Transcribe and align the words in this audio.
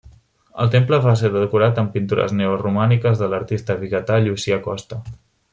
El 0.63 0.71
temple 0.75 0.99
va 1.03 1.13
ser 1.19 1.31
decorat 1.35 1.81
amb 1.83 1.93
pintures 1.97 2.35
neoromàniques 2.39 3.21
de 3.23 3.31
l’artista 3.35 3.79
vigatà 3.85 4.21
Llucià 4.25 4.63
Costa. 4.71 5.03